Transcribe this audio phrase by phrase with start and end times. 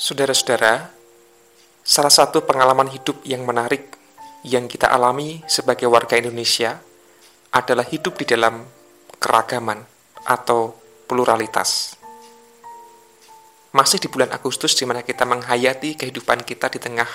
[0.00, 0.88] Saudara-saudara,
[1.84, 4.00] salah satu pengalaman hidup yang menarik
[4.48, 6.80] yang kita alami sebagai warga Indonesia
[7.52, 8.64] adalah hidup di dalam
[9.20, 9.84] keragaman
[10.24, 10.72] atau
[11.04, 12.00] pluralitas.
[13.76, 17.08] Masih di bulan Agustus di mana kita menghayati kehidupan kita di tengah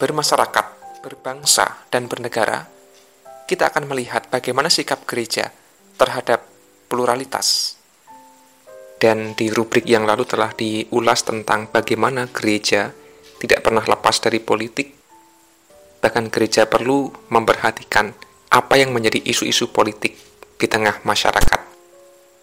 [0.00, 2.64] bermasyarakat, berbangsa, dan bernegara,
[3.44, 5.52] kita akan melihat bagaimana sikap gereja
[6.00, 6.48] terhadap
[6.88, 7.79] pluralitas.
[9.00, 12.92] Dan di rubrik yang lalu telah diulas tentang bagaimana gereja
[13.40, 14.92] tidak pernah lepas dari politik.
[16.04, 18.12] Bahkan gereja perlu memperhatikan
[18.52, 20.20] apa yang menjadi isu-isu politik
[20.60, 21.60] di tengah masyarakat.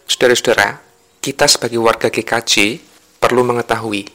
[0.10, 0.82] Saudara-saudara,
[1.22, 2.82] kita sebagai warga GKJ
[3.22, 4.10] perlu mengetahui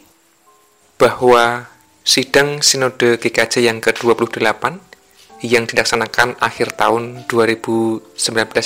[0.99, 1.71] bahwa
[2.03, 4.43] sidang Sinode GKJ yang ke-28
[5.43, 8.19] yang dilaksanakan akhir tahun 2019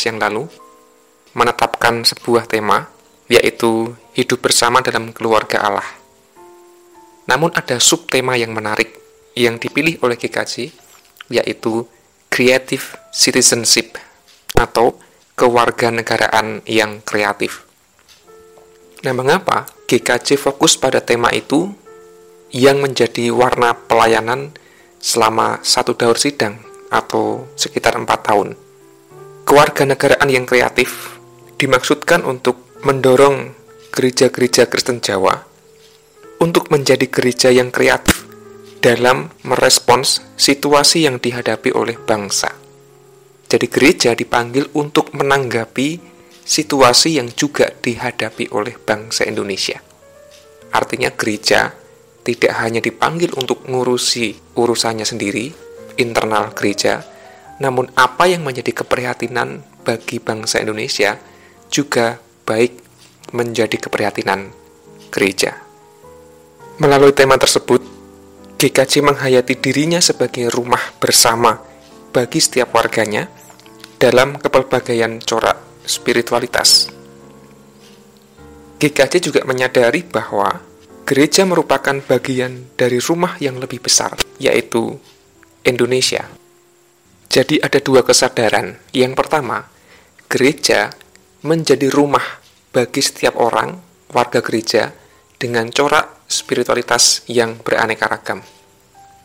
[0.08, 0.48] yang lalu
[1.36, 2.88] menetapkan sebuah tema
[3.26, 5.88] yaitu hidup bersama dalam keluarga Allah.
[7.26, 8.94] Namun ada subtema yang menarik
[9.34, 10.70] yang dipilih oleh GKJ,
[11.28, 11.84] yaitu
[12.30, 13.98] Creative Citizenship
[14.56, 14.96] atau
[15.36, 17.66] kewarganegaraan yang kreatif.
[19.04, 21.70] Nah, mengapa GKJ fokus pada tema itu
[22.50, 24.56] yang menjadi warna pelayanan
[24.98, 28.48] selama satu daur sidang atau sekitar empat tahun?
[29.46, 31.20] Kewarganegaraan yang kreatif
[31.60, 33.50] dimaksudkan untuk mendorong
[33.90, 35.34] gereja-gereja Kristen Jawa
[36.38, 38.30] untuk menjadi gereja yang kreatif
[38.78, 42.54] dalam merespons situasi yang dihadapi oleh bangsa.
[43.50, 45.98] Jadi gereja dipanggil untuk menanggapi
[46.46, 49.82] situasi yang juga dihadapi oleh bangsa Indonesia.
[50.70, 51.74] Artinya gereja
[52.22, 55.50] tidak hanya dipanggil untuk ngurusi urusannya sendiri,
[55.98, 57.02] internal gereja,
[57.58, 61.18] namun apa yang menjadi keprihatinan bagi bangsa Indonesia
[61.66, 62.78] juga baik
[63.34, 64.54] menjadi keprihatinan
[65.10, 65.58] gereja.
[66.78, 67.82] Melalui tema tersebut,
[68.56, 71.58] GKJ menghayati dirinya sebagai rumah bersama
[72.14, 73.28] bagi setiap warganya
[74.00, 76.88] dalam kepelbagaian corak spiritualitas.
[78.76, 80.60] GKJ juga menyadari bahwa
[81.08, 85.00] gereja merupakan bagian dari rumah yang lebih besar, yaitu
[85.64, 86.28] Indonesia.
[87.32, 88.76] Jadi ada dua kesadaran.
[88.92, 89.64] Yang pertama,
[90.28, 90.92] gereja
[91.44, 92.45] menjadi rumah
[92.76, 93.72] bagi setiap orang,
[94.12, 94.92] warga gereja,
[95.40, 98.44] dengan corak spiritualitas yang beraneka ragam.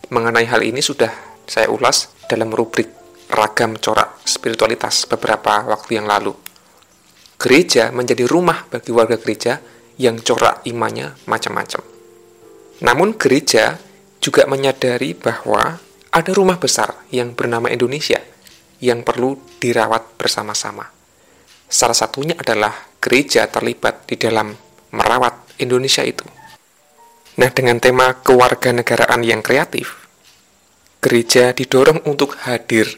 [0.07, 1.11] Mengenai hal ini sudah
[1.43, 2.87] saya ulas dalam rubrik
[3.27, 6.31] ragam corak spiritualitas beberapa waktu yang lalu.
[7.35, 9.59] Gereja menjadi rumah bagi warga gereja
[9.99, 11.83] yang corak imannya macam-macam.
[12.87, 13.75] Namun gereja
[14.23, 15.75] juga menyadari bahwa
[16.07, 18.23] ada rumah besar yang bernama Indonesia
[18.79, 21.00] yang perlu dirawat bersama-sama.
[21.71, 24.51] Salah satunya adalah gereja terlibat di dalam
[24.91, 26.27] merawat Indonesia itu.
[27.39, 29.95] Nah, dengan tema kewarganegaraan yang kreatif,
[30.99, 32.91] gereja didorong untuk hadir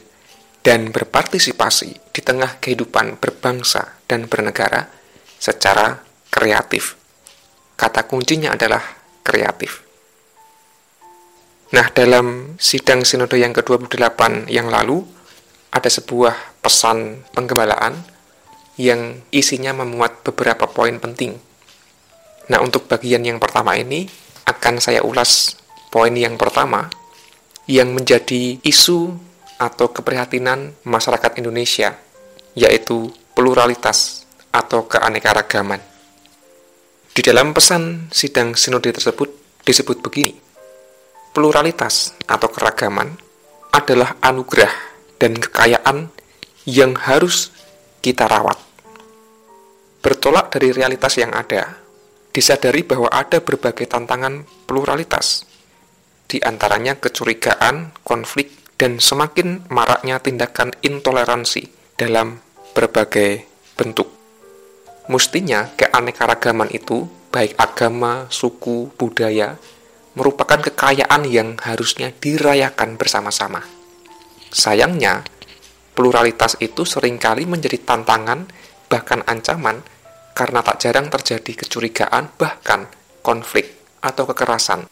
[0.66, 4.90] dan berpartisipasi di tengah kehidupan berbangsa dan bernegara
[5.38, 6.02] secara
[6.34, 6.98] kreatif.
[7.78, 8.82] Kata kuncinya adalah
[9.22, 9.86] kreatif.
[11.78, 15.06] Nah, dalam sidang sinode yang ke-28 yang lalu,
[15.70, 18.13] ada sebuah pesan penggembalaan
[18.80, 21.38] yang isinya memuat beberapa poin penting.
[22.50, 24.10] Nah, untuk bagian yang pertama ini
[24.50, 25.56] akan saya ulas
[25.94, 26.90] poin yang pertama
[27.70, 29.14] yang menjadi isu
[29.62, 31.96] atau keprihatinan masyarakat Indonesia,
[32.58, 33.08] yaitu
[33.38, 35.80] pluralitas atau keanekaragaman.
[37.14, 39.30] Di dalam pesan sidang sinode tersebut
[39.64, 40.34] disebut begini,
[41.32, 43.16] pluralitas atau keragaman
[43.70, 44.74] adalah anugerah
[45.22, 46.10] dan kekayaan
[46.66, 47.54] yang harus
[48.04, 48.63] kita rawat.
[50.04, 51.80] Bertolak dari realitas yang ada,
[52.36, 55.48] disadari bahwa ada berbagai tantangan pluralitas,
[56.28, 62.44] di antaranya kecurigaan, konflik, dan semakin maraknya tindakan intoleransi dalam
[62.76, 63.48] berbagai
[63.80, 64.12] bentuk.
[65.08, 69.56] Mestinya keanekaragaman itu, baik agama, suku, budaya,
[70.20, 73.64] merupakan kekayaan yang harusnya dirayakan bersama-sama.
[74.52, 75.24] Sayangnya,
[75.94, 78.50] Pluralitas itu sering kali menjadi tantangan,
[78.90, 79.86] bahkan ancaman,
[80.34, 82.90] karena tak jarang terjadi kecurigaan, bahkan
[83.22, 84.86] konflik atau kekerasan.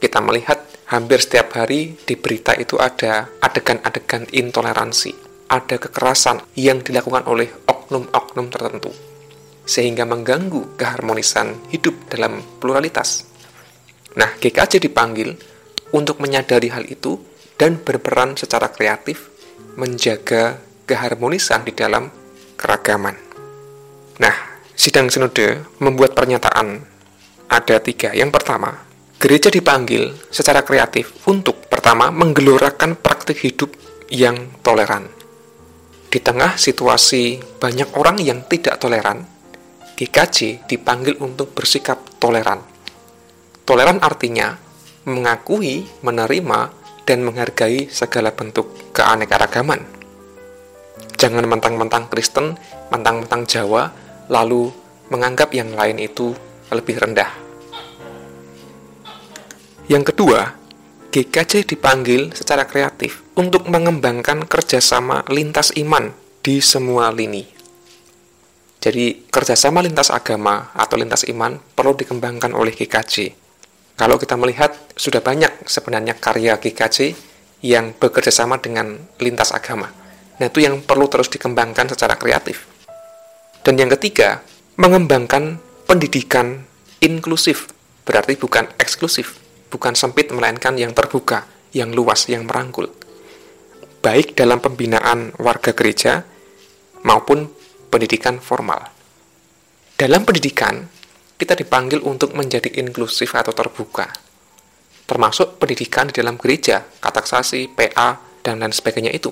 [0.00, 5.12] Kita melihat hampir setiap hari di berita itu ada adegan-adegan intoleransi,
[5.52, 8.92] ada kekerasan yang dilakukan oleh oknum-oknum tertentu,
[9.66, 13.28] sehingga mengganggu keharmonisan hidup dalam pluralitas.
[14.16, 15.36] Nah, GKJ dipanggil
[15.92, 17.18] untuk menyadari hal itu
[17.60, 19.28] dan berperan secara kreatif
[19.76, 20.58] menjaga
[20.88, 22.08] keharmonisan di dalam
[22.56, 23.14] keragaman.
[24.18, 24.49] Nah,
[24.80, 26.80] sidang sinode membuat pernyataan
[27.52, 28.16] ada tiga.
[28.16, 28.88] Yang pertama,
[29.20, 33.68] Gereja dipanggil secara kreatif untuk pertama menggelorakan praktik hidup
[34.08, 35.12] yang toleran.
[36.08, 39.20] Di tengah situasi banyak orang yang tidak toleran,
[40.00, 42.64] GKJ dipanggil untuk bersikap toleran.
[43.68, 44.56] Toleran artinya
[45.04, 46.60] mengakui, menerima,
[47.04, 49.84] dan menghargai segala bentuk keanekaragaman.
[51.20, 52.56] Jangan mentang-mentang Kristen,
[52.88, 53.92] mentang-mentang Jawa,
[54.30, 54.70] lalu
[55.10, 56.32] menganggap yang lain itu
[56.70, 57.28] lebih rendah.
[59.90, 60.54] Yang kedua,
[61.10, 66.14] GKJ dipanggil secara kreatif untuk mengembangkan kerjasama lintas iman
[66.46, 67.42] di semua lini.
[68.78, 73.34] Jadi, kerjasama lintas agama atau lintas iman perlu dikembangkan oleh GKJ.
[73.98, 77.12] Kalau kita melihat, sudah banyak sebenarnya karya GKJ
[77.66, 79.90] yang bekerja sama dengan lintas agama.
[80.38, 82.69] Nah, itu yang perlu terus dikembangkan secara kreatif.
[83.60, 84.40] Dan yang ketiga,
[84.80, 86.64] mengembangkan pendidikan
[87.04, 87.68] inklusif,
[88.08, 89.40] berarti bukan eksklusif
[89.70, 92.90] bukan sempit melainkan yang terbuka, yang luas, yang merangkul.
[94.02, 96.26] Baik dalam pembinaan warga gereja
[97.06, 97.46] maupun
[97.88, 98.90] pendidikan formal.
[99.94, 100.90] Dalam pendidikan,
[101.38, 104.10] kita dipanggil untuk menjadi inklusif atau terbuka.
[105.06, 109.30] Termasuk pendidikan di dalam gereja, kataksasi, PA, dan lain sebagainya itu.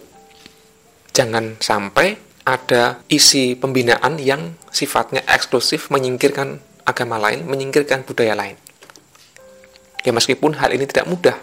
[1.12, 8.56] Jangan sampai ada isi pembinaan yang sifatnya eksklusif menyingkirkan agama lain, menyingkirkan budaya lain.
[10.00, 11.36] Ya meskipun hal ini tidak mudah,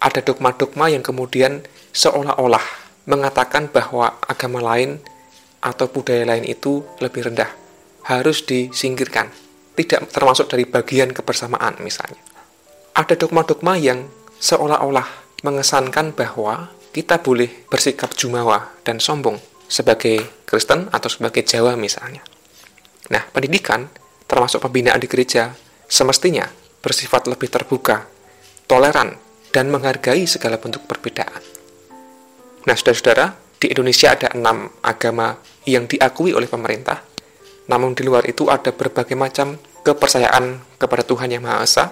[0.00, 1.60] ada dogma-dogma yang kemudian
[1.92, 2.64] seolah-olah
[3.04, 5.04] mengatakan bahwa agama lain
[5.60, 7.52] atau budaya lain itu lebih rendah,
[8.08, 9.28] harus disingkirkan,
[9.76, 12.18] tidak termasuk dari bagian kebersamaan misalnya.
[12.96, 14.08] Ada dogma-dogma yang
[14.40, 22.20] seolah-olah mengesankan bahwa kita boleh bersikap jumawa dan sombong sebagai Kristen atau sebagai Jawa misalnya.
[23.08, 23.88] Nah, pendidikan
[24.28, 25.56] termasuk pembinaan di gereja
[25.88, 26.44] semestinya
[26.84, 28.04] bersifat lebih terbuka,
[28.68, 29.16] toleran,
[29.48, 31.40] dan menghargai segala bentuk perbedaan.
[32.68, 37.00] Nah, saudara-saudara, di Indonesia ada enam agama yang diakui oleh pemerintah,
[37.72, 41.84] namun di luar itu ada berbagai macam kepercayaan kepada Tuhan Yang Maha Esa,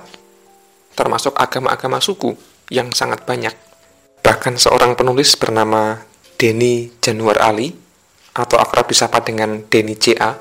[0.95, 2.37] termasuk agama-agama suku
[2.69, 3.55] yang sangat banyak.
[4.21, 6.10] Bahkan seorang penulis bernama
[6.41, 7.69] Denny Januar Ali,
[8.33, 10.41] atau akrab disapa dengan Denny J.A.,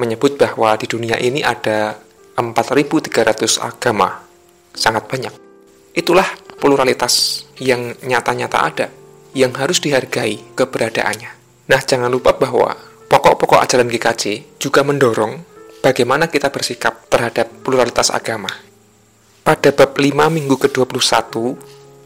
[0.00, 2.00] menyebut bahwa di dunia ini ada
[2.40, 4.24] 4.300 agama,
[4.72, 5.34] sangat banyak.
[5.92, 6.26] Itulah
[6.56, 8.86] pluralitas yang nyata-nyata ada,
[9.36, 11.30] yang harus dihargai keberadaannya.
[11.68, 12.72] Nah, jangan lupa bahwa
[13.12, 15.38] pokok-pokok ajaran GKJ juga mendorong
[15.84, 18.48] bagaimana kita bersikap terhadap pluralitas agama.
[19.44, 21.36] Pada bab 5 minggu ke-21,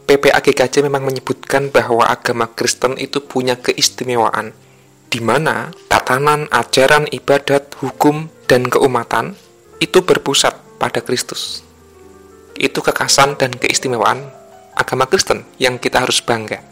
[0.09, 4.57] PPA GKJ memang menyebutkan bahwa agama Kristen itu punya keistimewaan,
[5.13, 9.37] di mana tatanan, ajaran, ibadat, hukum, dan keumatan
[9.77, 11.61] itu berpusat pada Kristus.
[12.57, 14.33] Itu kekasan dan keistimewaan
[14.73, 16.65] agama Kristen yang kita harus bangga.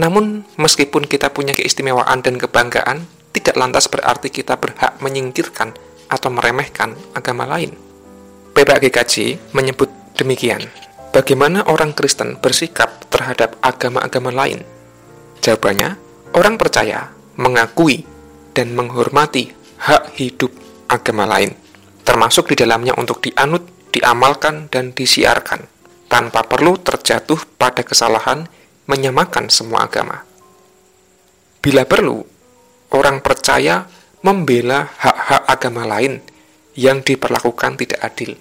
[0.00, 3.04] Namun, meskipun kita punya keistimewaan dan kebanggaan,
[3.36, 5.76] tidak lantas berarti kita berhak menyingkirkan
[6.08, 7.76] atau meremehkan agama lain.
[8.56, 10.87] PPAGKJ menyebut demikian.
[11.18, 14.62] Bagaimana orang Kristen bersikap terhadap agama-agama lain?
[15.42, 15.98] Jawabannya,
[16.38, 18.06] orang percaya mengakui
[18.54, 19.50] dan menghormati
[19.82, 20.54] hak hidup
[20.86, 21.58] agama lain
[22.06, 25.66] termasuk di dalamnya untuk dianut, diamalkan, dan disiarkan,
[26.06, 28.46] tanpa perlu terjatuh pada kesalahan
[28.86, 30.22] menyamakan semua agama.
[31.58, 32.22] Bila perlu,
[32.94, 33.90] orang percaya
[34.22, 36.22] membela hak-hak agama lain
[36.78, 38.38] yang diperlakukan tidak adil.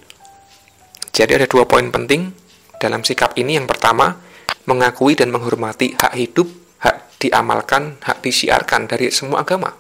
[1.10, 2.47] Jadi ada dua poin penting
[2.78, 3.58] dalam sikap ini.
[3.58, 4.18] Yang pertama,
[4.66, 6.48] mengakui dan menghormati hak hidup,
[6.82, 9.74] hak diamalkan, hak disiarkan dari semua agama.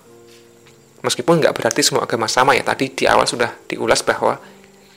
[1.06, 4.42] Meskipun nggak berarti semua agama sama ya, tadi di awal sudah diulas bahwa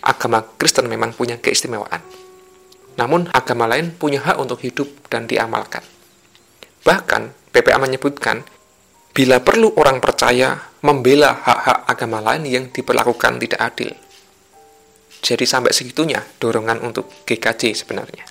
[0.01, 2.01] agama Kristen memang punya keistimewaan.
[2.97, 5.85] Namun agama lain punya hak untuk hidup dan diamalkan.
[6.85, 8.43] Bahkan PPA menyebutkan,
[9.13, 13.91] bila perlu orang percaya membela hak-hak agama lain yang diperlakukan tidak adil.
[15.21, 18.25] Jadi sampai segitunya dorongan untuk GKJ sebenarnya.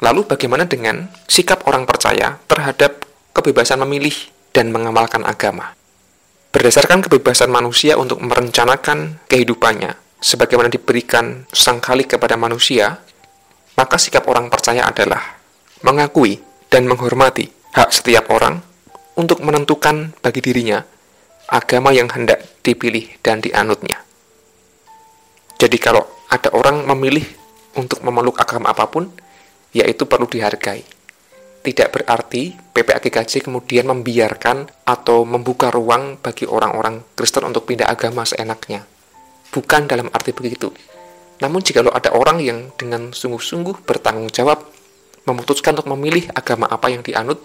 [0.00, 3.02] Lalu bagaimana dengan sikap orang percaya terhadap
[3.34, 4.14] kebebasan memilih
[4.54, 5.74] dan mengamalkan agama?
[6.54, 13.02] Berdasarkan kebebasan manusia untuk merencanakan kehidupannya, sebagaimana diberikan sang kali kepada manusia,
[13.76, 15.36] maka sikap orang percaya adalah
[15.84, 16.40] mengakui
[16.72, 18.64] dan menghormati hak setiap orang
[19.20, 20.80] untuk menentukan bagi dirinya
[21.48, 24.05] agama yang hendak dipilih dan dianutnya.
[25.56, 27.24] Jadi kalau ada orang memilih
[27.76, 29.08] untuk memeluk agama apa pun,
[29.72, 30.96] yaitu perlu dihargai
[31.66, 38.86] tidak berarti PPAGKJ kemudian membiarkan atau membuka ruang bagi orang-orang Kristen untuk pindah agama seenaknya.
[39.50, 40.70] Bukan dalam arti begitu.
[41.42, 44.62] Namun jika ada orang yang dengan sungguh-sungguh bertanggung jawab
[45.26, 47.42] memutuskan untuk memilih agama apa yang dianut,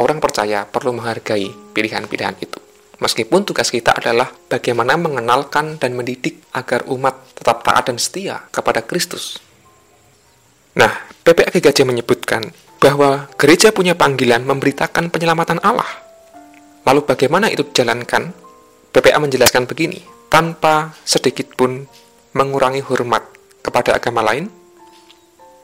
[0.00, 2.69] orang percaya perlu menghargai pilihan-pilihan itu.
[3.00, 8.84] Meskipun tugas kita adalah bagaimana mengenalkan dan mendidik agar umat tetap taat dan setia kepada
[8.84, 9.40] Kristus.
[10.76, 15.88] Nah, PPAG menyebutkan bahwa gereja punya panggilan memberitakan penyelamatan Allah.
[16.84, 18.36] Lalu bagaimana itu dijalankan?
[18.92, 21.88] PPA menjelaskan begini, tanpa sedikit pun
[22.36, 23.22] mengurangi hormat
[23.64, 24.50] kepada agama lain,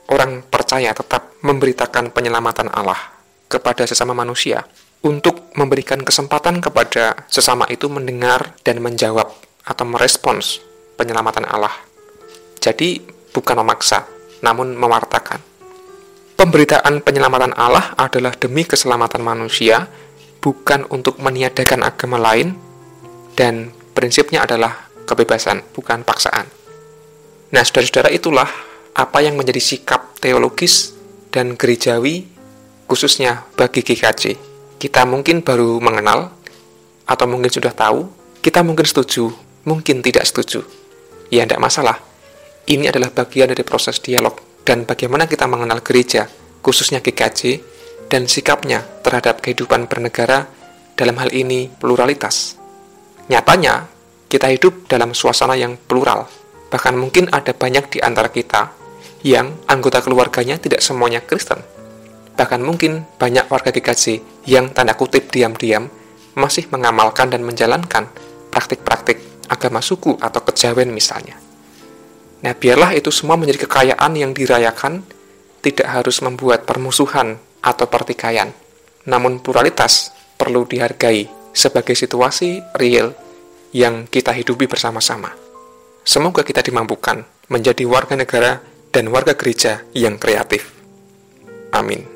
[0.08, 3.18] orang percaya tetap memberitakan penyelamatan Allah
[3.50, 4.62] kepada sesama manusia
[5.06, 9.30] untuk memberikan kesempatan kepada sesama itu mendengar dan menjawab
[9.62, 10.58] atau merespons
[10.98, 11.70] penyelamatan Allah.
[12.58, 12.98] Jadi,
[13.30, 14.02] bukan memaksa,
[14.42, 15.38] namun mewartakan.
[16.34, 19.86] Pemberitaan penyelamatan Allah adalah demi keselamatan manusia,
[20.42, 22.58] bukan untuk meniadakan agama lain,
[23.38, 26.50] dan prinsipnya adalah kebebasan, bukan paksaan.
[27.54, 28.50] Nah, saudara-saudara, itulah
[28.98, 30.98] apa yang menjadi sikap teologis
[31.30, 32.26] dan gerejawi,
[32.90, 34.55] khususnya bagi GKJ
[34.86, 36.30] kita mungkin baru mengenal,
[37.10, 38.06] atau mungkin sudah tahu,
[38.38, 39.34] kita mungkin setuju,
[39.66, 40.62] mungkin tidak setuju.
[41.26, 41.98] Ya, tidak masalah.
[42.70, 46.30] Ini adalah bagian dari proses dialog dan bagaimana kita mengenal gereja,
[46.62, 47.58] khususnya GKJ,
[48.06, 50.46] dan sikapnya terhadap kehidupan bernegara
[50.94, 52.54] dalam hal ini pluralitas.
[53.26, 53.90] Nyatanya,
[54.30, 56.30] kita hidup dalam suasana yang plural.
[56.70, 58.70] Bahkan mungkin ada banyak di antara kita
[59.26, 61.75] yang anggota keluarganya tidak semuanya Kristen
[62.36, 65.88] Bahkan mungkin banyak warga GKJ yang tanda kutip diam-diam
[66.36, 68.12] masih mengamalkan dan menjalankan
[68.52, 71.40] praktik-praktik agama suku atau kejawen misalnya.
[72.44, 75.00] Nah, biarlah itu semua menjadi kekayaan yang dirayakan,
[75.64, 78.52] tidak harus membuat permusuhan atau pertikaian.
[79.08, 81.26] Namun pluralitas perlu dihargai
[81.56, 83.16] sebagai situasi real
[83.72, 85.32] yang kita hidupi bersama-sama.
[86.06, 88.60] Semoga kita dimampukan menjadi warga negara
[88.92, 90.70] dan warga gereja yang kreatif.
[91.74, 92.15] Amin.